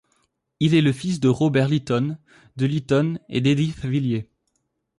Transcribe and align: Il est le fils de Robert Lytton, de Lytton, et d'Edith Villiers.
Il 0.59 0.73
est 0.73 0.81
le 0.81 0.93
fils 0.93 1.19
de 1.19 1.27
Robert 1.27 1.67
Lytton, 1.69 2.17
de 2.55 2.65
Lytton, 2.65 3.19
et 3.29 3.39
d'Edith 3.39 3.85
Villiers. 3.85 4.31